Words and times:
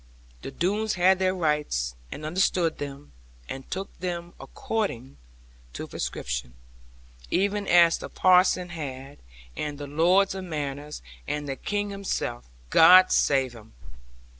The 0.41 0.49
Doones 0.49 0.95
had 0.95 1.19
their 1.19 1.35
rights, 1.35 1.93
and 2.11 2.25
understood 2.25 2.79
them, 2.79 3.11
and 3.47 3.69
took 3.69 3.95
them 3.99 4.33
according 4.39 5.17
to 5.73 5.85
prescription, 5.85 6.55
even 7.29 7.67
as 7.67 7.99
the 7.99 8.09
parsons 8.09 8.71
had, 8.71 9.19
and 9.55 9.77
the 9.77 9.85
lords 9.85 10.33
of 10.33 10.45
manors, 10.45 11.03
and 11.27 11.47
the 11.47 11.55
King 11.55 11.91
himself, 11.91 12.49
God 12.71 13.11
save 13.11 13.53
him! 13.53 13.73